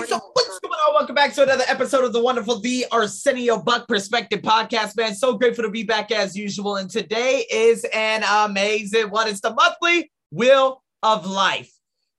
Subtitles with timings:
[0.00, 0.94] right, so what's going on?
[0.94, 5.14] Welcome back to another episode of the wonderful The Arsenio Buck Perspective Podcast, man.
[5.14, 6.76] So grateful to be back as usual.
[6.76, 9.28] And today is an amazing one.
[9.28, 11.72] It's the monthly Wheel of Life.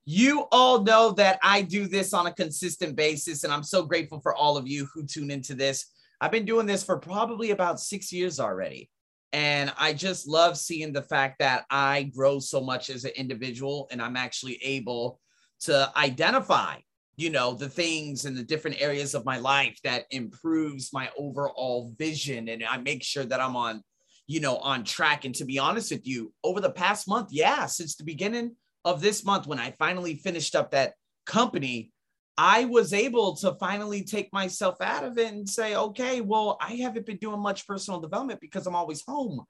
[0.06, 4.20] You all know that I do this on a consistent basis, and I'm so grateful
[4.20, 5.86] for all of you who tune into this.
[6.20, 8.90] I've been doing this for probably about six years already.
[9.32, 13.88] And I just love seeing the fact that I grow so much as an individual
[13.92, 15.20] and I'm actually able
[15.62, 16.78] to identify
[17.20, 21.94] you know the things and the different areas of my life that improves my overall
[21.98, 23.84] vision and i make sure that i'm on
[24.28, 25.26] you know on track.
[25.26, 28.56] And to be honest with you over the past month yeah since the beginning
[28.86, 30.94] of this month when i finally finished up that
[31.26, 31.92] company
[32.38, 36.74] i was able to finally take myself out of it and say okay well i
[36.76, 39.44] haven't been doing much personal development because i'm always home.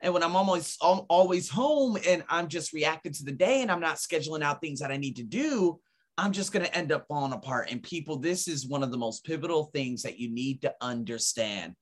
[0.00, 3.80] And when i'm almost always home and i'm just reacting to the day and i'm
[3.80, 5.78] not scheduling out things that i need to do
[6.20, 7.70] I'm just going to end up falling apart.
[7.70, 11.72] And people, this is one of the most pivotal things that you need to understand.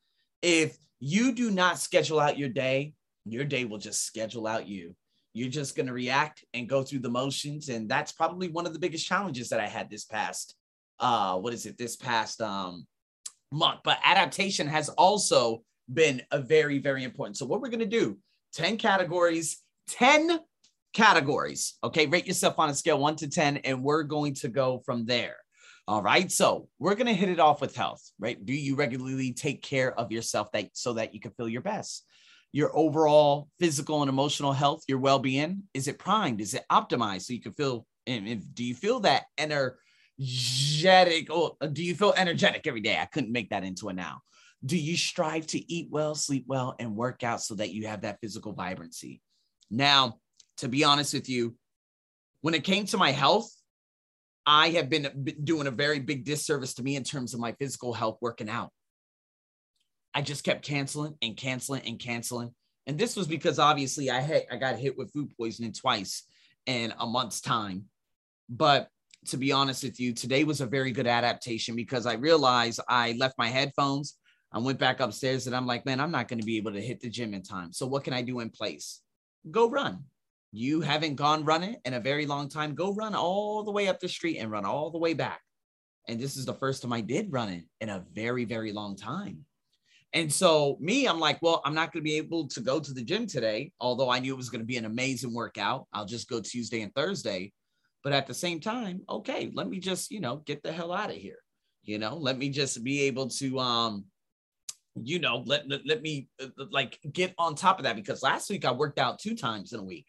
[0.42, 2.92] If you do not schedule out your day,
[3.24, 4.94] your day will just schedule out you.
[5.34, 7.68] You're just going to react and go through the motions.
[7.68, 10.54] And that's probably one of the biggest challenges that I had this past,
[11.00, 12.86] uh, what is it, this past um,
[13.50, 13.80] month.
[13.82, 17.38] But adaptation has also been a very, very important.
[17.38, 18.16] So, what we're going to do
[18.54, 20.38] 10 categories, 10
[20.94, 21.74] categories.
[21.84, 25.06] Okay, rate yourself on a scale one to 10, and we're going to go from
[25.06, 25.36] there.
[25.86, 28.44] All right, so we're going to hit it off with health, right?
[28.44, 32.04] Do you regularly take care of yourself that so that you can feel your best?
[32.52, 36.40] Your overall physical and emotional health, your well-being, is it primed?
[36.40, 37.86] Is it optimized so you can feel?
[38.06, 41.30] Do you feel that energetic?
[41.30, 42.98] Or do you feel energetic every day?
[42.98, 44.18] I couldn't make that into a noun.
[44.64, 48.00] Do you strive to eat well, sleep well, and work out so that you have
[48.00, 49.20] that physical vibrancy?
[49.70, 50.18] Now,
[50.58, 51.54] to be honest with you,
[52.40, 53.50] when it came to my health,
[54.46, 57.92] I have been doing a very big disservice to me in terms of my physical
[57.92, 58.70] health working out.
[60.14, 62.54] I just kept canceling and canceling and canceling.
[62.86, 66.24] And this was because obviously I had I got hit with food poisoning twice
[66.66, 67.84] in a month's time.
[68.48, 68.88] But
[69.26, 73.12] to be honest with you, today was a very good adaptation because I realized I
[73.18, 74.16] left my headphones.
[74.50, 76.80] I went back upstairs and I'm like, man, I'm not going to be able to
[76.80, 77.72] hit the gym in time.
[77.74, 79.02] So what can I do in place?
[79.50, 80.04] Go run
[80.52, 84.00] you haven't gone running in a very long time, go run all the way up
[84.00, 85.40] the street and run all the way back.
[86.08, 89.44] And this is the first time I did running in a very, very long time.
[90.14, 92.94] And so, me, I'm like, well, I'm not going to be able to go to
[92.94, 95.86] the gym today, although I knew it was going to be an amazing workout.
[95.92, 97.52] I'll just go Tuesday and Thursday.
[98.02, 101.10] But at the same time, okay, let me just, you know, get the hell out
[101.10, 101.40] of here.
[101.82, 104.04] You know, let me just be able to, um,
[104.94, 108.48] you know, let, let, let me uh, like get on top of that because last
[108.48, 110.06] week I worked out two times in a week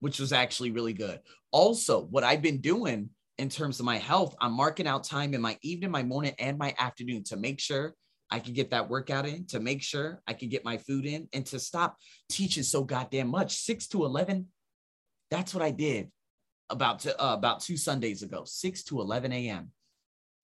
[0.00, 1.20] which was actually really good.
[1.52, 5.40] Also, what I've been doing in terms of my health, I'm marking out time in
[5.40, 7.94] my evening, my morning, and my afternoon to make sure
[8.30, 11.28] I can get that workout in, to make sure I can get my food in,
[11.32, 11.96] and to stop
[12.28, 13.56] teaching so goddamn much.
[13.56, 14.46] Six to 11,
[15.30, 16.10] that's what I did
[16.70, 19.72] about, to, uh, about two Sundays ago, 6 to 11 a.m.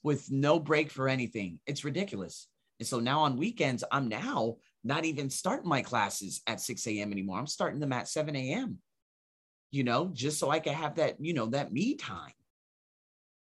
[0.02, 1.60] with no break for anything.
[1.66, 2.48] It's ridiculous.
[2.80, 7.12] And so now on weekends, I'm now not even starting my classes at 6 a.m.
[7.12, 7.38] anymore.
[7.38, 8.78] I'm starting them at 7 a.m
[9.76, 12.32] you know, just so I can have that, you know, that me time.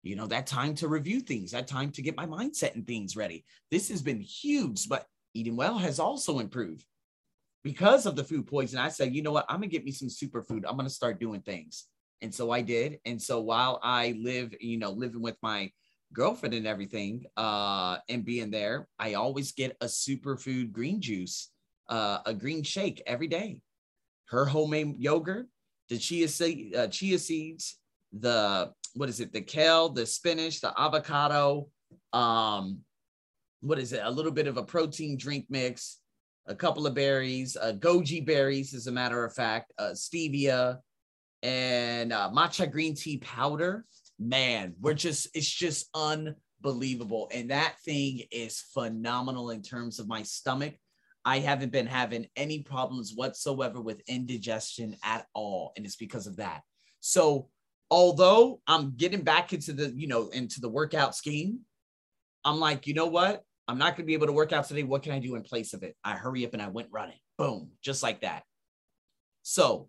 [0.03, 3.17] You know, that time to review things, that time to get my mindset and things
[3.17, 3.45] ready.
[3.71, 6.85] This has been huge, but eating well has also improved
[7.63, 8.81] because of the food poison.
[8.81, 9.47] I said, you know what?
[9.49, 10.65] I'm gonna get me some superfood.
[10.69, 11.85] I'm gonna start doing things.
[12.21, 12.99] And so I did.
[13.07, 15.71] And so while I live, you know, living with my
[16.13, 21.51] girlfriend and everything, uh, and being there, I always get a superfood green juice,
[21.89, 23.61] uh, a green shake every day.
[24.27, 25.47] Her homemade yogurt,
[25.89, 26.27] the chia,
[26.77, 27.79] uh, chia seeds,
[28.13, 29.33] the what is it?
[29.33, 31.69] The kale, the spinach, the avocado.
[32.13, 32.81] Um,
[33.61, 34.01] what is it?
[34.05, 35.99] A little bit of a protein drink mix,
[36.47, 40.79] a couple of berries, uh, goji berries, as a matter of fact, uh, stevia,
[41.43, 43.85] and uh, matcha green tea powder.
[44.19, 50.23] Man, we're just it's just unbelievable, and that thing is phenomenal in terms of my
[50.23, 50.75] stomach
[51.25, 55.73] I haven't been having any problems whatsoever with indigestion at all.
[55.77, 56.63] And it's because of that.
[57.01, 57.49] So,
[57.91, 61.61] although I'm getting back into the, you know, into the workout scheme,
[62.45, 63.43] I'm like, you know what?
[63.67, 64.83] I'm not going to be able to work out today.
[64.83, 65.97] What can I do in place of it?
[66.05, 67.19] I hurry up and I went running.
[67.39, 68.43] Boom, just like that.
[69.43, 69.89] So,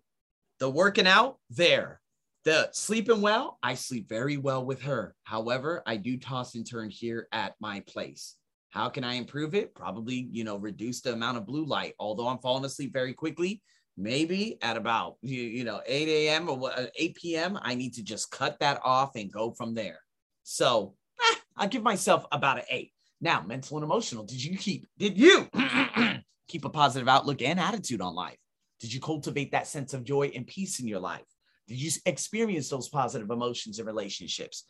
[0.58, 2.00] the working out there,
[2.44, 5.14] the sleeping well, I sleep very well with her.
[5.24, 8.36] However, I do toss and turn here at my place.
[8.76, 9.74] How can I improve it?
[9.74, 11.94] Probably, you know, reduce the amount of blue light.
[11.98, 13.62] Although I'm falling asleep very quickly,
[13.96, 16.50] maybe at about you, you know 8 a.m.
[16.50, 17.58] or uh, 8 p.m.
[17.62, 20.00] I need to just cut that off and go from there.
[20.42, 22.92] So eh, I give myself about an eight.
[23.18, 24.24] Now, mental and emotional.
[24.24, 25.48] Did you keep, did you
[26.46, 28.36] keep a positive outlook and attitude on life?
[28.80, 31.24] Did you cultivate that sense of joy and peace in your life?
[31.66, 34.64] Did you experience those positive emotions in relationships?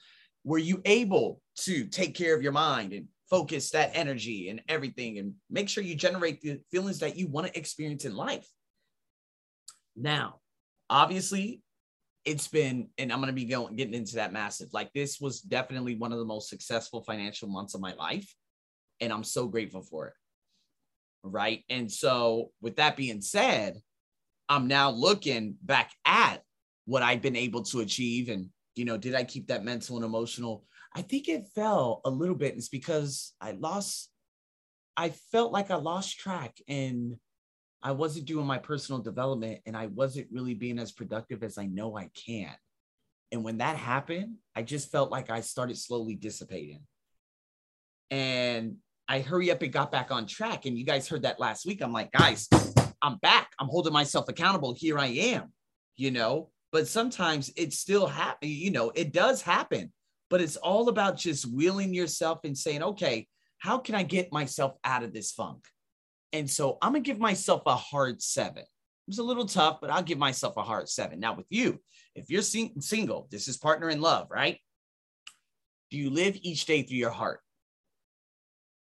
[0.44, 5.18] Were you able to take care of your mind and focus that energy and everything
[5.18, 8.46] and make sure you generate the feelings that you want to experience in life?
[9.96, 10.40] Now,
[10.90, 11.62] obviously,
[12.24, 14.68] it's been, and I'm going to be going getting into that massive.
[14.72, 18.32] Like this was definitely one of the most successful financial months of my life,
[19.00, 20.14] and I'm so grateful for it.
[21.22, 23.78] Right, and so with that being said,
[24.48, 26.42] I'm now looking back at
[26.84, 30.04] what I've been able to achieve, and you know, did I keep that mental and
[30.04, 30.64] emotional?
[30.96, 32.56] I think it fell a little bit.
[32.56, 34.10] It's because I lost.
[34.96, 37.16] I felt like I lost track and
[37.82, 41.66] I wasn't doing my personal development and I wasn't really being as productive as I
[41.66, 42.54] know I can.
[43.30, 46.80] And when that happened, I just felt like I started slowly dissipating.
[48.10, 48.76] And
[49.06, 50.64] I hurry up and got back on track.
[50.64, 51.82] And you guys heard that last week.
[51.82, 52.48] I'm like, guys,
[53.02, 53.50] I'm back.
[53.60, 54.72] I'm holding myself accountable.
[54.72, 55.52] Here I am,
[55.96, 56.48] you know.
[56.72, 59.92] But sometimes it still happen, you know, it does happen.
[60.28, 63.28] But it's all about just wheeling yourself and saying, okay,
[63.58, 65.64] how can I get myself out of this funk?
[66.32, 68.62] And so I'm going to give myself a hard seven.
[68.62, 71.20] It was a little tough, but I'll give myself a hard seven.
[71.20, 71.80] Now, with you,
[72.14, 74.58] if you're sing- single, this is partner in love, right?
[75.90, 77.40] Do you live each day through your heart?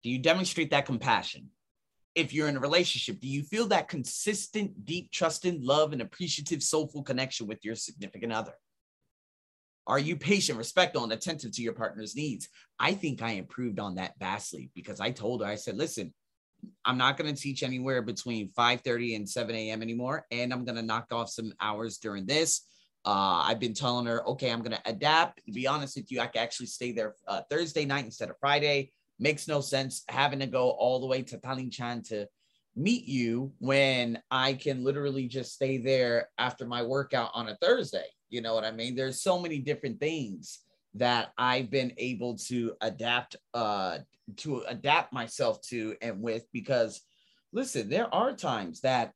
[0.04, 1.50] Do you demonstrate that compassion?
[2.16, 6.64] If you're in a relationship, do you feel that consistent, deep, trusting love and appreciative,
[6.64, 8.54] soulful connection with your significant other?
[9.88, 12.50] Are you patient, respectful, and attentive to your partner's needs?
[12.80, 16.14] I think I improved on that vastly because I told her, I said, listen,
[16.84, 19.82] I'm not going to teach anywhere between 5:30 and 7 a.m.
[19.82, 22.62] anymore, and I'm going to knock off some hours during this.
[23.06, 25.46] Uh, I've been telling her, okay, I'm going to adapt.
[25.46, 28.38] To be honest with you, I can actually stay there uh, Thursday night instead of
[28.40, 28.92] Friday.
[29.20, 32.28] Makes no sense having to go all the way to Taling Chan to
[32.76, 38.06] meet you when I can literally just stay there after my workout on a Thursday.
[38.30, 38.96] You know what I mean?
[38.96, 40.60] There's so many different things
[40.96, 44.00] that I've been able to adapt uh,
[44.38, 47.02] to adapt myself to and with because
[47.54, 49.14] listen, there are times that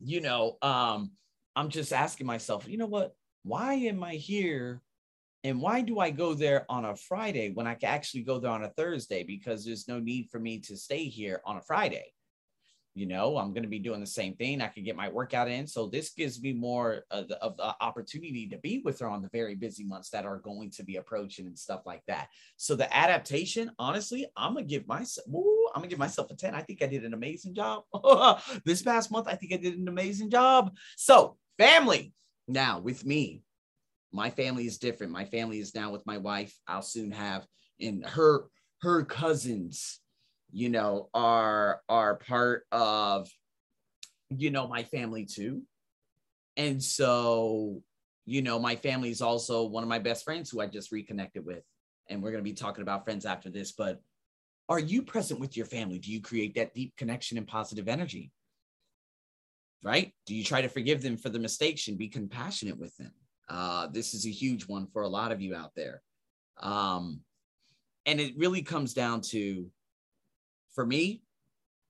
[0.00, 1.12] you know um,
[1.56, 3.14] I'm just asking myself, you know what?
[3.42, 4.82] Why am I here?
[5.42, 8.50] And why do I go there on a Friday when I can actually go there
[8.50, 9.22] on a Thursday?
[9.22, 12.14] Because there's no need for me to stay here on a Friday
[12.94, 14.60] you know i'm going to be doing the same thing.
[14.60, 15.66] I can get my workout in.
[15.66, 19.20] So this gives me more of the, of the, opportunity to be with her on
[19.20, 22.28] the very busy months that are going to be approaching and stuff like that.
[22.56, 26.30] So the adaptation honestly i'm going to give myself ooh, i'm going to give myself
[26.30, 27.82] a 10 i think i did an amazing job.
[28.64, 30.74] This past month i think i did an amazing job.
[30.96, 32.12] So family
[32.46, 33.42] now with me
[34.14, 35.12] my family is different.
[35.12, 36.56] My family is now with my wife.
[36.68, 37.44] I'll soon have
[37.80, 38.44] in her
[38.82, 39.98] her cousins
[40.54, 43.28] you know, are are part of,
[44.30, 45.62] you know, my family too.
[46.56, 47.82] And so,
[48.24, 51.44] you know, my family is also one of my best friends who I just reconnected
[51.44, 51.64] with.
[52.08, 53.72] And we're going to be talking about friends after this.
[53.72, 54.00] But
[54.68, 55.98] are you present with your family?
[55.98, 58.30] Do you create that deep connection and positive energy?
[59.82, 60.14] Right?
[60.24, 63.12] Do you try to forgive them for the mistakes and be compassionate with them?
[63.48, 66.00] Uh, this is a huge one for a lot of you out there.
[66.60, 67.22] Um,
[68.06, 69.68] and it really comes down to
[70.74, 71.22] for me,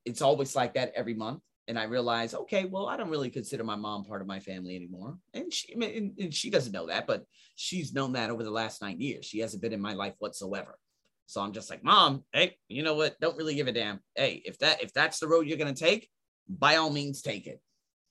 [0.04, 1.40] it's always like that every month.
[1.66, 4.76] And I realize, okay, well, I don't really consider my mom part of my family
[4.76, 5.16] anymore.
[5.32, 7.24] And she, and, and she doesn't know that, but
[7.56, 9.24] she's known that over the last nine years.
[9.24, 10.78] She hasn't been in my life whatsoever.
[11.26, 13.18] So I'm just like, mom, hey, you know what?
[13.18, 14.00] Don't really give a damn.
[14.14, 16.10] Hey, if that if that's the road you're gonna take,
[16.48, 17.60] by all means take it.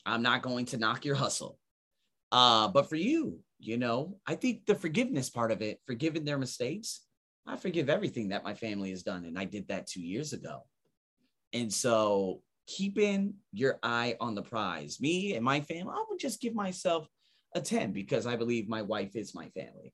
[0.05, 1.59] I'm not going to knock your hustle.
[2.31, 6.39] Uh, but for you, you know, I think the forgiveness part of it, forgiving their
[6.39, 7.01] mistakes,
[7.45, 9.25] I forgive everything that my family has done.
[9.25, 10.61] And I did that two years ago.
[11.51, 16.41] And so keeping your eye on the prize, me and my family, I would just
[16.41, 17.07] give myself
[17.55, 19.93] a 10 because I believe my wife is my family.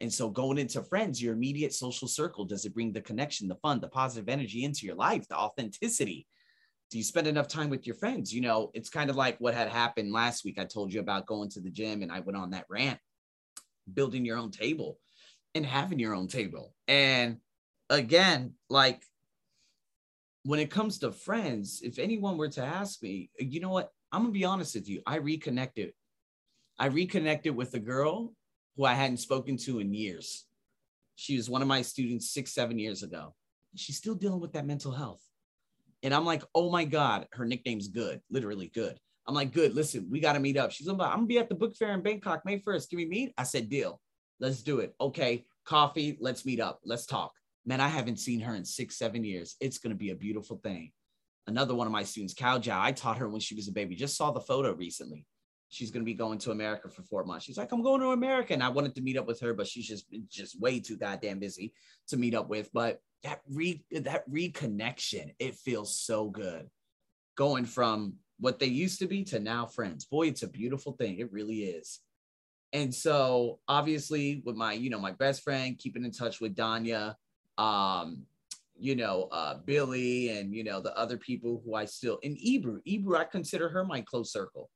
[0.00, 3.56] And so going into friends, your immediate social circle, does it bring the connection, the
[3.56, 6.26] fun, the positive energy into your life, the authenticity?
[6.90, 8.32] Do you spend enough time with your friends?
[8.32, 10.58] You know, it's kind of like what had happened last week.
[10.58, 12.98] I told you about going to the gym and I went on that rant,
[13.92, 14.98] building your own table
[15.54, 16.74] and having your own table.
[16.86, 17.38] And
[17.90, 19.02] again, like
[20.44, 23.90] when it comes to friends, if anyone were to ask me, you know what?
[24.12, 25.02] I'm gonna be honest with you.
[25.06, 25.92] I reconnected.
[26.78, 28.32] I reconnected with a girl
[28.76, 30.46] who I hadn't spoken to in years.
[31.16, 33.34] She was one of my students six, seven years ago.
[33.74, 35.20] She's still dealing with that mental health.
[36.02, 38.96] And I'm like, oh my God, her nickname's good, literally good.
[39.26, 40.70] I'm like, good, listen, we got to meet up.
[40.70, 42.88] She's like, I'm gonna be at the book fair in Bangkok May 1st.
[42.88, 43.34] Can we meet?
[43.36, 44.00] I said, deal.
[44.40, 44.94] Let's do it.
[45.00, 46.16] Okay, coffee.
[46.20, 46.80] Let's meet up.
[46.84, 47.32] Let's talk.
[47.66, 49.56] Man, I haven't seen her in six, seven years.
[49.60, 50.92] It's going to be a beautiful thing.
[51.46, 53.94] Another one of my students, Cao Jiao, I taught her when she was a baby.
[53.94, 55.26] Just saw the photo recently.
[55.70, 57.44] She's going to be going to America for four months.
[57.44, 58.54] She's like, I'm going to America.
[58.54, 61.40] And I wanted to meet up with her, but she's just, just way too goddamn
[61.40, 61.74] busy
[62.08, 62.70] to meet up with.
[62.72, 66.68] But that re that reconnection, it feels so good.
[67.36, 70.04] Going from what they used to be to now friends.
[70.04, 71.18] Boy, it's a beautiful thing.
[71.18, 72.00] It really is.
[72.72, 77.14] And so obviously with my, you know, my best friend, keeping in touch with Danya,
[77.56, 78.26] um,
[78.78, 82.78] you know, uh, Billy and, you know, the other people who I still, in Ebru,
[82.86, 84.70] Ebru, I consider her my close circle.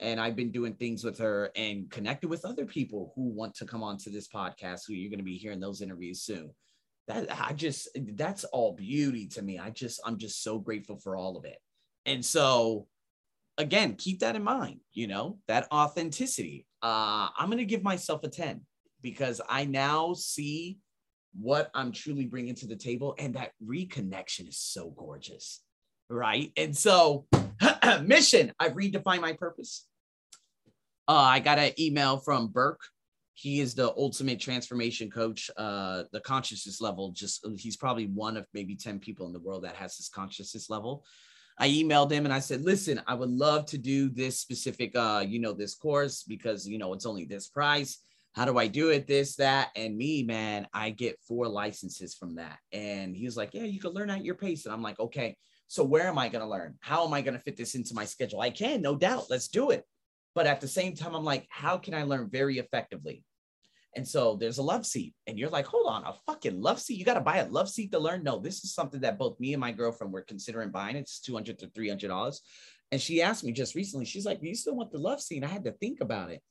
[0.00, 3.64] And I've been doing things with her and connected with other people who want to
[3.64, 6.50] come on to this podcast, who you're going to be hearing those interviews soon.
[7.06, 9.58] That I just, that's all beauty to me.
[9.58, 11.58] I just, I'm just so grateful for all of it.
[12.06, 12.88] And so,
[13.56, 16.66] again, keep that in mind, you know, that authenticity.
[16.84, 18.60] Uh, I'm going to give myself a 10
[19.00, 20.78] because I now see
[21.34, 23.14] what I'm truly bringing to the table.
[23.18, 25.62] And that reconnection is so gorgeous.
[26.10, 26.52] Right.
[26.58, 27.26] And so,
[28.02, 29.86] mission, I've redefined my purpose.
[31.08, 32.82] Uh, I got an email from Burke.
[33.32, 35.50] He is the ultimate transformation coach.
[35.56, 39.64] Uh, the consciousness level, just he's probably one of maybe 10 people in the world
[39.64, 41.04] that has this consciousness level.
[41.58, 45.24] I emailed him and I said, listen, I would love to do this specific, uh,
[45.26, 47.98] you know, this course because, you know, it's only this price.
[48.32, 49.06] How do I do it?
[49.06, 49.70] This, that.
[49.76, 52.58] And me, man, I get four licenses from that.
[52.72, 54.64] And he was like, yeah, you can learn at your pace.
[54.64, 55.36] And I'm like, okay,
[55.68, 56.74] so where am I going to learn?
[56.80, 58.40] How am I going to fit this into my schedule?
[58.40, 59.26] I can, no doubt.
[59.30, 59.84] Let's do it.
[60.34, 63.22] But at the same time, I'm like, how can I learn very effectively?
[63.96, 66.98] And so there's a love seat, and you're like, hold on, a fucking love seat?
[66.98, 68.24] You got to buy a love seat to learn?
[68.24, 70.96] No, this is something that both me and my girlfriend were considering buying.
[70.96, 72.40] It's 200 to $300.
[72.90, 75.44] And she asked me just recently, she's like, you still want the love seat?
[75.44, 76.42] I had to think about it.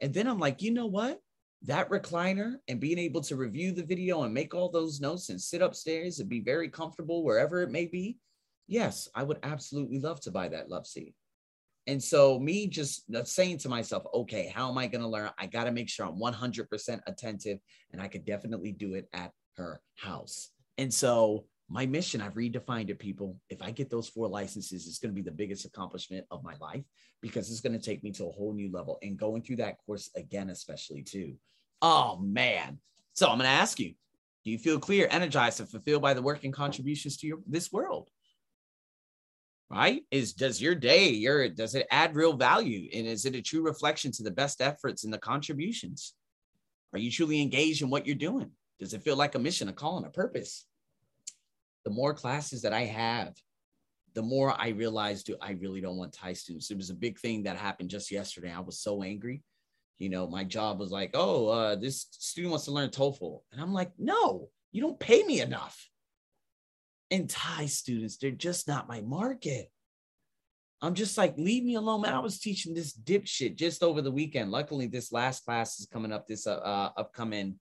[0.00, 1.20] And then I'm like, you know what?
[1.62, 5.40] That recliner and being able to review the video and make all those notes and
[5.40, 8.18] sit upstairs and be very comfortable wherever it may be.
[8.68, 11.14] Yes, I would absolutely love to buy that love seat.
[11.86, 15.30] And so, me just uh, saying to myself, okay, how am I going to learn?
[15.38, 17.58] I got to make sure I'm 100% attentive,
[17.92, 20.50] and I could definitely do it at her house.
[20.78, 23.40] And so, my mission, I've redefined it, people.
[23.50, 26.54] If I get those four licenses, it's going to be the biggest accomplishment of my
[26.60, 26.84] life
[27.22, 28.98] because it's going to take me to a whole new level.
[29.02, 31.34] And going through that course again, especially too.
[31.82, 32.78] Oh, man.
[33.14, 33.94] So, I'm going to ask you
[34.44, 37.72] do you feel clear, energized, and fulfilled by the work and contributions to your, this
[37.72, 38.10] world?
[39.70, 40.02] Right?
[40.10, 42.88] Is does your day your does it add real value?
[42.94, 46.14] And is it a true reflection to the best efforts and the contributions?
[46.92, 48.50] Are you truly engaged in what you're doing?
[48.78, 50.66] Does it feel like a mission a call and a purpose?
[51.84, 53.34] The more classes that i have
[54.14, 56.70] the more i realize do i really don't want thai students.
[56.70, 58.52] It was a big thing that happened just yesterday.
[58.52, 59.42] I was so angry.
[59.98, 63.40] You know my job was like oh uh, this student wants to learn toefl.
[63.52, 65.88] And i'm like no you don't pay me enough
[67.10, 69.70] and Thai students, they're just not my market.
[70.82, 72.12] I'm just like, leave me alone, man.
[72.12, 74.50] I was teaching this dipshit just over the weekend.
[74.50, 77.58] Luckily, this last class is coming up this uh, uh, upcoming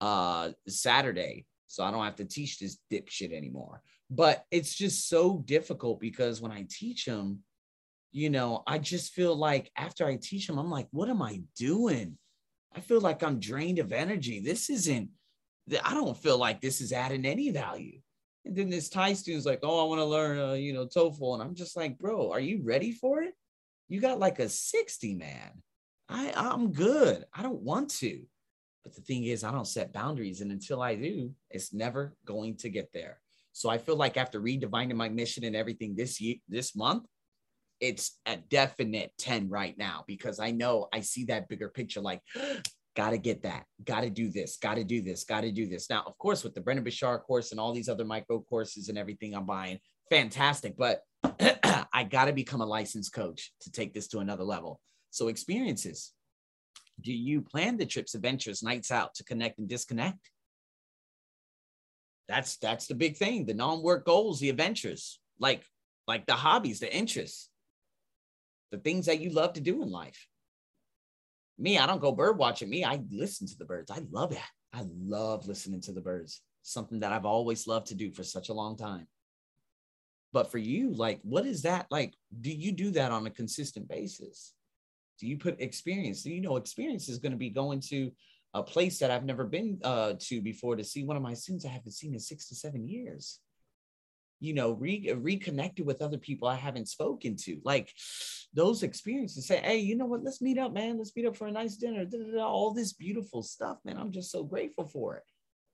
[0.00, 3.82] uh, Saturday, so I don't have to teach this dipshit anymore.
[4.10, 7.40] But it's just so difficult because when I teach them,
[8.12, 11.42] you know, I just feel like after I teach them, I'm like, what am I
[11.56, 12.18] doing?
[12.74, 14.40] I feel like I'm drained of energy.
[14.40, 15.10] This isn't.
[15.84, 18.00] I don't feel like this is adding any value.
[18.48, 21.34] And then this Thai student's like, oh, I want to learn, uh, you know, TOEFL.
[21.34, 23.34] And I'm just like, bro, are you ready for it?
[23.88, 25.62] You got like a 60, man.
[26.08, 27.26] I, I'm good.
[27.34, 28.22] I don't want to.
[28.84, 30.40] But the thing is, I don't set boundaries.
[30.40, 33.20] And until I do, it's never going to get there.
[33.52, 37.04] So I feel like after redefining my mission and everything this year, this month,
[37.80, 42.22] it's a definite 10 right now because I know I see that bigger picture like
[42.98, 45.68] got to get that, got to do this, got to do this, got to do
[45.68, 45.88] this.
[45.88, 48.98] Now, of course, with the Brendon Burchard course and all these other micro courses and
[48.98, 49.78] everything I'm buying,
[50.10, 50.76] fantastic.
[50.76, 51.02] But
[51.92, 54.80] I got to become a licensed coach to take this to another level.
[55.10, 56.12] So, experiences.
[57.00, 60.32] Do you plan the trips, adventures, nights out to connect and disconnect?
[62.26, 63.46] That's that's the big thing.
[63.46, 65.62] The non-work goals, the adventures, like
[66.08, 67.48] like the hobbies, the interests,
[68.72, 70.26] the things that you love to do in life
[71.58, 72.70] me, I don't go bird watching.
[72.70, 73.90] Me, I listen to the birds.
[73.90, 74.38] I love it.
[74.72, 76.42] I love listening to the birds.
[76.62, 79.06] Something that I've always loved to do for such a long time.
[80.32, 82.14] But for you, like, what is that like?
[82.40, 84.52] Do you do that on a consistent basis?
[85.18, 86.22] Do you put experience?
[86.22, 88.12] Do you know experience is going to be going to
[88.54, 91.64] a place that I've never been uh, to before to see one of my students
[91.64, 93.40] I haven't seen in six to seven years?
[94.40, 97.60] You know, re- reconnected with other people I haven't spoken to.
[97.64, 97.92] Like
[98.54, 100.22] those experiences say, hey, you know what?
[100.22, 100.98] Let's meet up, man.
[100.98, 102.04] Let's meet up for a nice dinner.
[102.04, 102.46] Da-da-da.
[102.46, 103.98] All this beautiful stuff, man.
[103.98, 105.24] I'm just so grateful for it.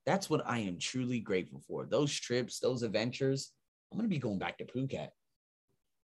[0.07, 1.87] That's what I am truly grateful for.
[1.87, 3.53] Those trips, those adventures.
[3.93, 5.09] I'm going to be going back to Phuket.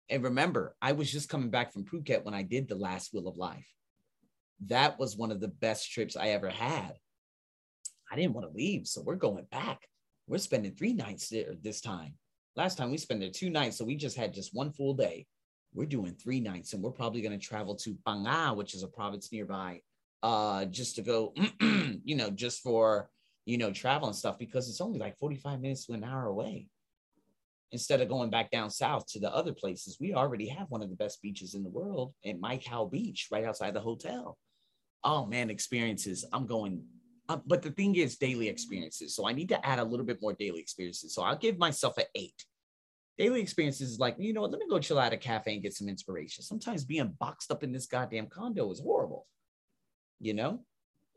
[0.09, 3.29] And remember, I was just coming back from Phuket when I did the last Wheel
[3.29, 3.67] of Life.
[4.67, 6.93] That was one of the best trips I ever had.
[8.13, 9.87] I didn't want to leave, so we're going back.
[10.27, 12.15] We're spending three nights there this time.
[12.57, 15.27] Last time we spent there two nights, so we just had just one full day.
[15.73, 18.83] We're doing three nights, and we're probably going to travel to Phang Nga, which is
[18.83, 19.81] a province nearby,
[20.23, 23.09] uh, just to go, you know, just for
[23.47, 26.67] you know travel and stuff because it's only like 45 minutes to an hour away
[27.73, 30.91] instead of going back down south to the other places, we already have one of
[30.91, 34.39] the best beaches in the world at Mai Khao Beach, right outside the hotel.
[35.05, 36.25] Oh man, experiences.
[36.33, 36.85] I'm going,
[37.31, 39.15] uh, but the thing is, daily experiences.
[39.15, 41.15] So I need to add a little bit more daily experiences.
[41.15, 42.45] So I'll give myself an eight.
[43.19, 45.53] Daily experiences is like, you know what, let me go chill out at a cafe
[45.53, 46.43] and get some inspiration.
[46.43, 49.29] Sometimes being boxed up in this goddamn condo is horrible,
[50.19, 50.65] you know?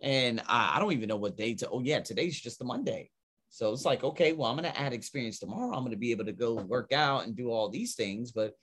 [0.03, 3.09] And I, I don't even know what day to, oh yeah, today's just a Monday.
[3.49, 5.73] So it's like, okay, well, I'm going to add experience tomorrow.
[5.73, 8.31] I'm going to be able to go work out and do all these things.
[8.31, 8.53] But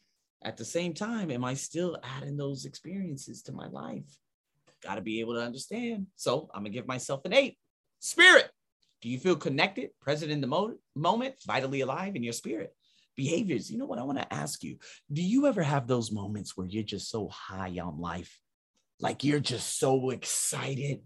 [0.44, 4.18] at the same time, am I still adding those experiences to my life?
[4.82, 6.06] Got to be able to understand.
[6.16, 7.58] So I'm going to give myself an eight.
[7.98, 8.50] Spirit.
[9.02, 12.74] Do you feel connected, present in the mo- moment, vitally alive in your spirit?
[13.16, 13.70] Behaviors.
[13.70, 13.98] You know what?
[13.98, 14.78] I want to ask you
[15.12, 18.40] Do you ever have those moments where you're just so high on life?
[19.00, 21.00] Like you're just so excited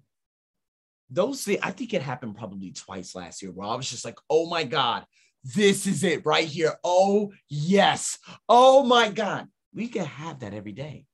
[1.10, 4.18] those things, I think it happened probably twice last year where I was just like,
[4.28, 5.04] oh my God,
[5.44, 6.74] this is it right here.
[6.82, 8.18] Oh, yes.
[8.48, 9.46] Oh my God.
[9.72, 11.06] We can have that every day.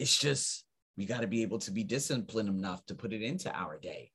[0.00, 0.64] It's just,
[0.96, 4.10] we got to be able to be disciplined enough to put it into our day.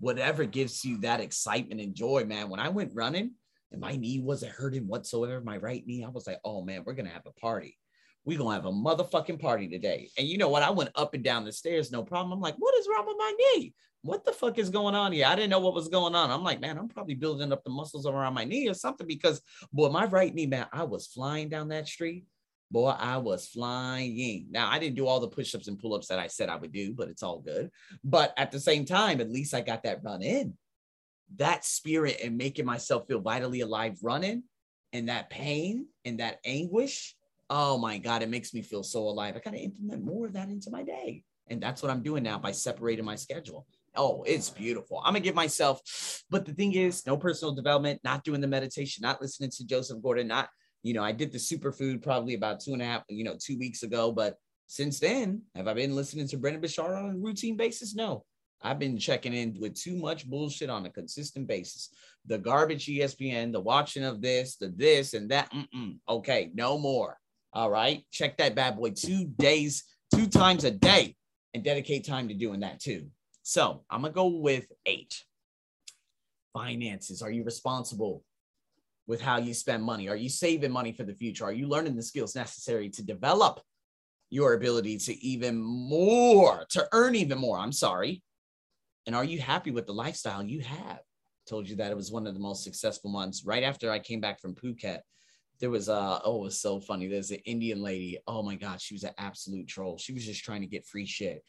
[0.00, 2.48] Whatever gives you that excitement and joy, man.
[2.48, 3.32] When I went running
[3.70, 6.94] and my knee wasn't hurting whatsoever, my right knee, I was like, oh man, we're
[6.94, 7.78] going to have a party
[8.26, 10.10] we gonna have a motherfucking party today.
[10.18, 10.64] And you know what?
[10.64, 12.32] I went up and down the stairs, no problem.
[12.32, 13.72] I'm like, what is wrong with my knee?
[14.02, 15.26] What the fuck is going on here?
[15.26, 16.30] I didn't know what was going on.
[16.30, 19.40] I'm like, man, I'm probably building up the muscles around my knee or something because,
[19.72, 22.24] boy, my right knee, man, I was flying down that street.
[22.70, 24.46] Boy, I was flying.
[24.50, 26.56] Now, I didn't do all the push ups and pull ups that I said I
[26.56, 27.70] would do, but it's all good.
[28.02, 30.54] But at the same time, at least I got that run in.
[31.36, 34.44] That spirit and making myself feel vitally alive running
[34.92, 37.16] and that pain and that anguish
[37.50, 39.36] oh my God, it makes me feel so alive.
[39.36, 41.22] I got to implement more of that into my day.
[41.48, 43.66] And that's what I'm doing now by separating my schedule.
[43.94, 44.98] Oh, it's beautiful.
[44.98, 45.80] I'm gonna give myself,
[46.28, 50.02] but the thing is, no personal development, not doing the meditation, not listening to Joseph
[50.02, 50.50] Gordon, not,
[50.86, 53.58] you know, I did the superfood probably about two and a half, you know, two
[53.58, 54.12] weeks ago.
[54.12, 54.36] But
[54.68, 57.96] since then, have I been listening to Brendon Burchard on a routine basis?
[57.96, 58.24] No.
[58.62, 61.90] I've been checking in with too much bullshit on a consistent basis.
[62.26, 65.52] The garbage ESPN, the watching of this, the this and that.
[65.52, 65.98] Mm-mm.
[66.08, 67.18] Okay, no more.
[67.52, 68.04] All right.
[68.12, 69.82] Check that bad boy two days,
[70.14, 71.16] two times a day,
[71.52, 73.08] and dedicate time to doing that too.
[73.42, 75.20] So I'm going to go with eight.
[76.54, 77.22] Finances.
[77.22, 78.22] Are you responsible
[79.06, 80.08] with how you spend money?
[80.08, 81.44] Are you saving money for the future?
[81.44, 83.60] Are you learning the skills necessary to develop
[84.30, 87.58] your ability to even more, to earn even more?
[87.58, 88.22] I'm sorry.
[89.06, 91.00] And are you happy with the lifestyle you have?
[91.48, 94.20] Told you that it was one of the most successful months right after I came
[94.20, 95.00] back from Phuket
[95.60, 98.80] there was a oh it was so funny there's an indian lady oh my god
[98.80, 101.42] she was an absolute troll she was just trying to get free shit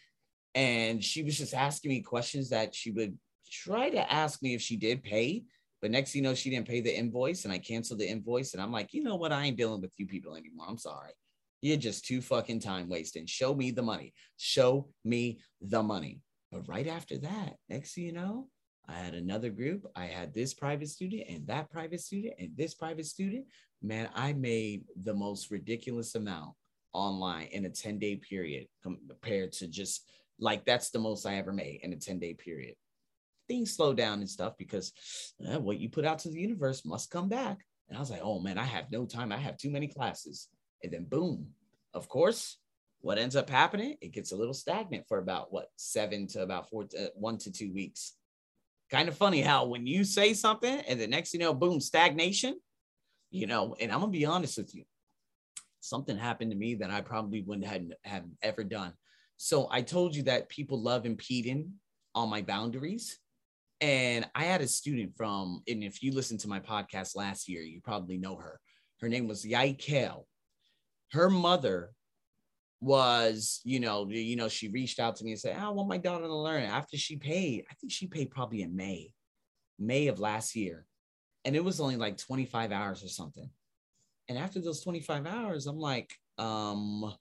[0.55, 3.17] and she was just asking me questions that she would
[3.49, 5.43] try to ask me if she did pay
[5.81, 8.61] but next you know she didn't pay the invoice and i canceled the invoice and
[8.61, 9.31] i'm like you know what?
[9.31, 10.65] I ain't dealing with you people anymore.
[10.67, 11.11] I'm sorry.
[11.61, 13.25] You're just too fucking time wasting.
[13.25, 14.13] Show me the money.
[14.37, 16.21] Show me the money.
[16.51, 18.47] But right after that next you know
[18.89, 19.85] I had another group.
[19.95, 23.45] I had this private student and that private student and this private student.
[23.81, 26.53] Man, I made the most ridiculous amount
[26.93, 30.09] online in a 10 day period compared to just
[30.39, 32.75] like that's the most I ever made in a 10 day period.
[33.47, 34.91] Things slow down and stuff because
[35.47, 37.59] uh, what you put out to the universe must come back.
[37.87, 39.31] And I was like, oh man, I have no time.
[39.31, 40.49] I have too many classes.
[40.83, 41.47] And then boom,
[41.93, 42.57] of course,
[43.01, 43.95] what ends up happening?
[44.01, 47.51] It gets a little stagnant for about what seven to about four to one to
[47.51, 48.13] two weeks.
[48.91, 52.55] Kind of funny how when you say something and the next you know, boom, stagnation
[53.31, 54.83] you know, and I'm gonna be honest with you,
[55.79, 58.93] something happened to me that I probably wouldn't have, have ever done.
[59.37, 61.73] So I told you that people love impeding
[62.15, 63.19] on my boundaries.
[63.79, 67.61] And I had a student from, and if you listened to my podcast last year,
[67.61, 68.59] you probably know her.
[69.01, 70.27] Her name was Yai Kale.
[71.11, 71.91] Her mother
[72.81, 75.97] was, you know, you know, she reached out to me and said, I want my
[75.97, 76.63] daughter to learn.
[76.63, 79.13] After she paid, I think she paid probably in May,
[79.77, 80.87] May of last year
[81.47, 83.49] and it was only like 25 hours or something.
[84.27, 87.15] And after those 25 hours, I'm like, um,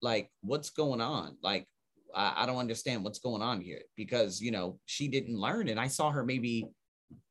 [0.00, 1.36] like what's going on?
[1.42, 1.66] Like,
[2.14, 5.80] I, I don't understand what's going on here because you know she didn't learn, and
[5.80, 6.66] I saw her maybe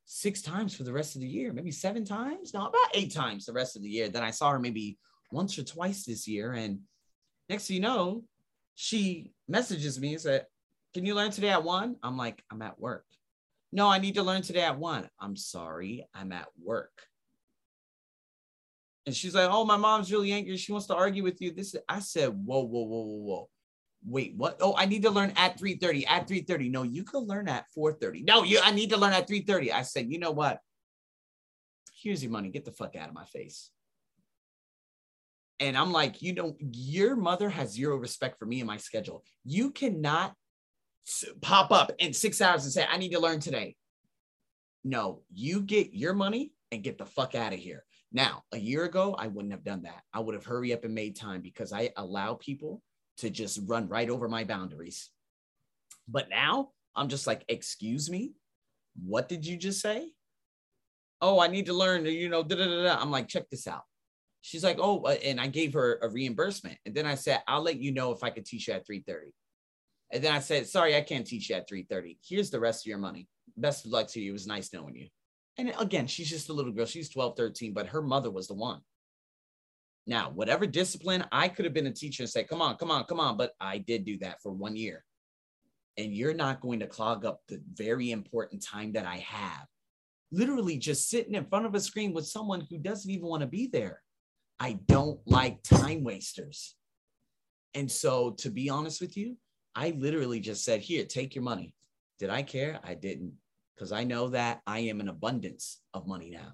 [0.06, 3.46] six times for the rest of the year, maybe seven times, no, about eight times
[3.46, 4.10] the rest of the year.
[4.10, 4.98] Then I saw her maybe
[5.32, 6.80] once or twice this year, and
[7.50, 8.24] next thing you know,
[8.76, 10.46] she messages me and said,
[10.94, 13.06] "Can you learn today at one?" I'm like, "I'm at work."
[13.72, 15.10] No, I need to learn today at one.
[15.20, 16.92] I'm sorry, I'm at work.
[19.06, 20.58] And she's like, Oh, my mom's really angry.
[20.58, 21.52] She wants to argue with you.
[21.52, 23.50] This is I said, Whoa, whoa, whoa, whoa, whoa.
[24.06, 24.58] Wait, what?
[24.62, 26.06] Oh, I need to learn at 3:30.
[26.08, 26.70] At 3:30.
[26.70, 28.24] No, you can learn at 4:30.
[28.24, 29.72] No, you I need to learn at 3:30.
[29.72, 30.60] I said, you know what?
[31.94, 32.50] Here's your money.
[32.50, 33.70] Get the fuck out of my face.
[35.60, 39.24] And I'm like, you know, your mother has zero respect for me and my schedule.
[39.46, 40.34] You cannot
[41.42, 43.76] pop up in six hours and say, I need to learn today.
[44.84, 47.86] No, you get your money and get the fuck out of here.
[48.12, 50.02] Now, a year ago, I wouldn't have done that.
[50.12, 52.82] I would have hurried up and made time because I allow people
[53.22, 55.10] to just run right over my boundaries.
[56.08, 58.34] But now I'm just like, excuse me,
[59.04, 60.10] what did you just say?
[61.22, 62.98] Oh, I need to learn, you know, da, da, da, da.
[63.00, 63.84] I'm like, check this out.
[64.42, 66.78] She's like, oh, uh, and I gave her a reimbursement.
[66.86, 69.32] And then I said, I'll let you know if I could teach you at 3:30.
[70.14, 72.18] And then I said, sorry, I can't teach you at 3:30.
[72.28, 73.28] Here's the rest of your money.
[73.56, 74.32] Best of luck to you.
[74.32, 75.08] It was nice knowing you.
[75.58, 76.88] And again, she's just a little girl.
[76.88, 78.82] She's 12, 13, but her mother was the one.
[80.08, 83.04] Now, whatever discipline, I could have been a teacher and say, come on, come on,
[83.06, 83.38] come on.
[83.38, 85.04] But I did do that for one year.
[85.98, 89.66] And you're not going to clog up the very important time that I have.
[90.32, 93.48] Literally just sitting in front of a screen with someone who doesn't even want to
[93.48, 94.02] be there.
[94.60, 96.76] I don't like time wasters.
[97.74, 99.38] And so, to be honest with you,
[99.76, 101.74] I literally just said, Here, take your money.
[102.20, 102.80] Did I care?
[102.84, 103.34] I didn't,
[103.76, 106.54] because I know that I am an abundance of money now.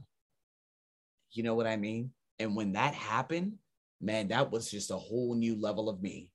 [1.31, 2.11] You know what I mean?
[2.39, 3.53] And when that happened,
[4.01, 6.29] man, that was just a whole new level of me.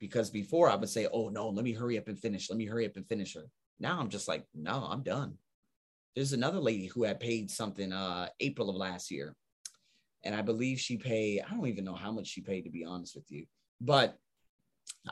[0.00, 2.50] Because before I would say, Oh, no, let me hurry up and finish.
[2.50, 3.44] Let me hurry up and finish her.
[3.80, 5.34] Now I'm just like, No, I'm done.
[6.14, 9.34] There's another lady who had paid something uh April of last year.
[10.24, 12.84] And I believe she paid, I don't even know how much she paid, to be
[12.84, 13.44] honest with you.
[13.80, 14.16] But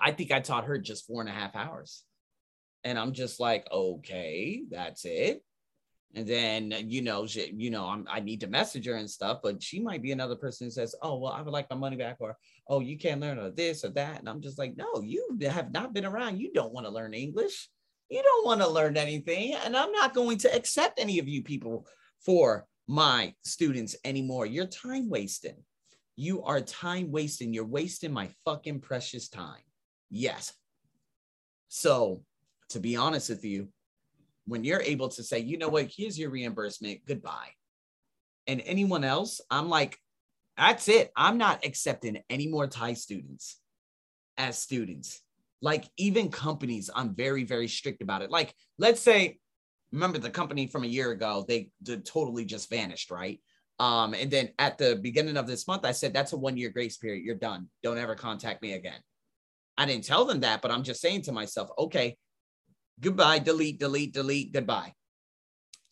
[0.01, 2.05] I think I taught her just four and a half hours.
[2.85, 5.45] And I'm just like, okay, that's it.
[6.15, 9.09] And then, uh, you know, she, you know, I'm, I need to message her and
[9.09, 11.77] stuff, but she might be another person who says, oh, well, I would like my
[11.77, 12.37] money back, or,
[12.69, 14.19] oh, you can't learn or this or that.
[14.19, 16.39] And I'm just like, no, you have not been around.
[16.39, 17.69] You don't want to learn English.
[18.11, 19.55] You don't want to learn anything.
[19.65, 21.87] And I'm not going to accept any of you people
[22.21, 24.45] for my students anymore.
[24.45, 25.57] You're time wasting.
[26.17, 27.55] You are time wasting.
[27.55, 29.63] You're wasting my fucking precious time.
[30.11, 30.53] Yes.
[31.69, 32.23] So,
[32.69, 33.69] to be honest with you,
[34.47, 37.51] when you're able to say, you know what, here's your reimbursement, goodbye.
[38.47, 39.99] And anyone else, I'm like,
[40.57, 41.11] that's it.
[41.17, 43.59] I'm not accepting any more Thai students
[44.37, 45.21] as students.
[45.61, 48.31] Like, even companies, I'm very, very strict about it.
[48.31, 49.39] Like, let's say,
[49.93, 53.41] remember the company from a year ago, they, they totally just vanished, right?
[53.79, 56.71] Um, and then at the beginning of this month, I said, that's a one year
[56.71, 57.25] grace period.
[57.25, 57.69] You're done.
[57.83, 59.01] Don't ever contact me again.
[59.79, 62.17] I didn't tell them that, but I'm just saying to myself, okay,
[63.01, 64.95] goodbye, delete, delete, delete, goodbye.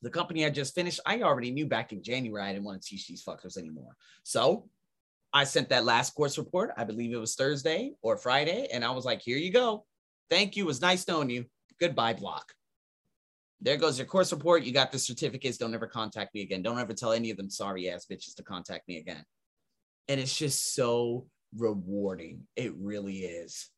[0.02, 2.88] The company I just finished, I already knew back in January I didn't want to
[2.88, 3.96] teach these fuckers anymore.
[4.22, 4.68] So
[5.32, 6.72] I sent that last course report.
[6.76, 8.68] I believe it was Thursday or Friday.
[8.72, 9.84] And I was like, here you go.
[10.30, 10.64] Thank you.
[10.64, 11.44] It was nice knowing you.
[11.78, 12.52] Goodbye, block.
[13.60, 14.62] There goes your course report.
[14.62, 15.58] You got the certificates.
[15.58, 16.62] Don't ever contact me again.
[16.62, 19.22] Don't ever tell any of them sorry ass bitches to contact me again.
[20.08, 22.46] And it's just so rewarding.
[22.56, 23.68] It really is.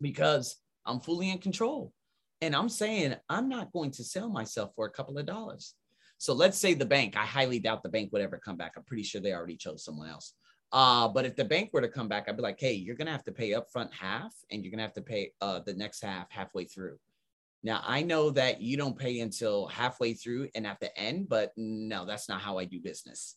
[0.00, 1.92] Because I'm fully in control.
[2.40, 5.74] And I'm saying I'm not going to sell myself for a couple of dollars.
[6.18, 8.74] So let's say the bank, I highly doubt the bank would ever come back.
[8.76, 10.34] I'm pretty sure they already chose someone else.
[10.72, 13.12] Uh, but if the bank were to come back, I'd be like, hey, you're gonna
[13.12, 16.30] have to pay upfront half and you're gonna have to pay uh, the next half
[16.30, 16.98] halfway through.
[17.62, 21.52] Now I know that you don't pay until halfway through and at the end, but
[21.56, 23.36] no, that's not how I do business.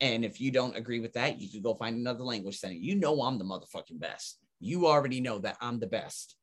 [0.00, 2.74] And if you don't agree with that, you could go find another language center.
[2.74, 4.38] You know I'm the motherfucking best.
[4.58, 6.36] You already know that I'm the best,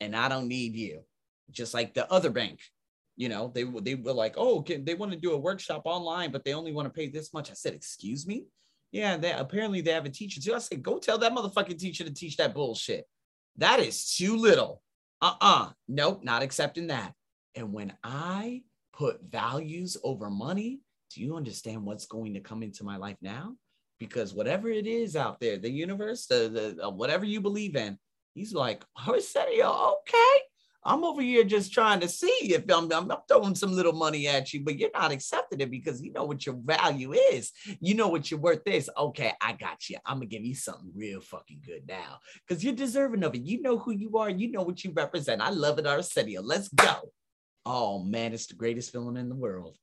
[0.00, 1.02] and I don't need you.
[1.50, 2.60] Just like the other bank,
[3.16, 6.32] you know, they they were like, oh, can, they want to do a workshop online,
[6.32, 7.50] but they only want to pay this much.
[7.50, 8.44] I said, excuse me.
[8.92, 10.54] Yeah, they apparently they have a teacher too.
[10.54, 13.04] I said, go tell that motherfucking teacher to teach that bullshit.
[13.56, 14.82] That is too little.
[15.22, 15.70] Uh-uh.
[15.88, 17.12] Nope, not accepting that.
[17.54, 20.80] And when I put values over money,
[21.14, 23.56] do you understand what's going to come into my life now?
[23.98, 27.98] Because whatever it is out there, the universe, the, the, uh, whatever you believe in,
[28.36, 30.42] he's like, oh, Arsenio, okay,
[30.84, 34.28] I'm over here just trying to see if I'm, I'm, I'm, throwing some little money
[34.28, 37.50] at you, but you're not accepting it because you know what your value is.
[37.80, 38.88] You know what your worth is.
[38.96, 39.96] Okay, I got you.
[40.06, 43.42] I'm gonna give you something real fucking good now because you're deserving of it.
[43.42, 44.30] You know who you are.
[44.30, 45.42] You know what you represent.
[45.42, 46.42] I love it, Arsenio.
[46.42, 47.10] Let's go.
[47.64, 49.76] Oh man, it's the greatest feeling in the world.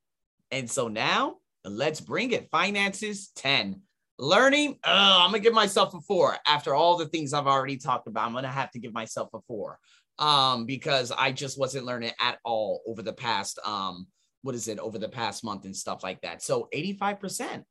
[0.51, 2.49] And so now let's bring it.
[2.49, 3.81] Finances 10.
[4.19, 8.07] Learning, uh, I'm gonna give myself a four after all the things I've already talked
[8.07, 8.25] about.
[8.25, 9.79] I'm gonna have to give myself a four
[10.19, 14.07] um, because I just wasn't learning at all over the past um,
[14.43, 16.41] what is it over the past month and stuff like that.
[16.41, 17.63] So 85%.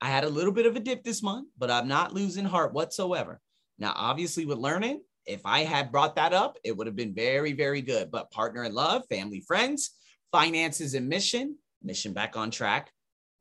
[0.00, 2.72] I had a little bit of a dip this month, but I'm not losing heart
[2.74, 3.40] whatsoever.
[3.78, 7.52] Now, obviously, with learning, if I had brought that up, it would have been very,
[7.52, 8.10] very good.
[8.10, 9.90] But partner in love, family, friends,
[10.30, 12.90] finances, and mission, mission back on track.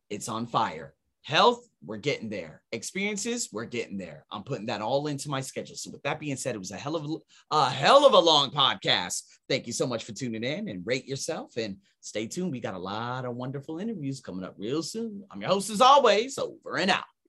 [0.09, 0.93] It's on fire.
[1.23, 2.61] Health, we're getting there.
[2.71, 4.25] Experiences, we're getting there.
[4.31, 5.75] I'm putting that all into my schedule.
[5.75, 8.19] So, with that being said, it was a hell of a, a hell of a
[8.19, 9.23] long podcast.
[9.49, 12.51] Thank you so much for tuning in and rate yourself and stay tuned.
[12.51, 15.23] We got a lot of wonderful interviews coming up real soon.
[15.31, 16.37] I'm your host as always.
[16.37, 17.03] Over and out.